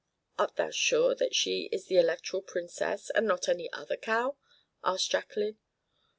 "Art 0.39 0.55
thou 0.55 0.71
sure 0.71 1.13
that 1.13 1.45
it 1.45 1.69
is 1.71 1.85
the 1.85 1.97
Electoral 1.97 2.41
Princess, 2.41 3.11
and 3.11 3.27
not 3.27 3.47
any 3.47 3.71
other 3.71 3.97
cow?" 3.97 4.35
asked 4.83 5.11
Jacqueline. 5.11 5.59